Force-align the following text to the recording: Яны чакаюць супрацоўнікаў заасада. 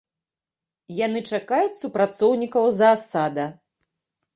Яны 1.05 1.21
чакаюць 1.33 1.77
супрацоўнікаў 1.83 2.69
заасада. 2.83 3.51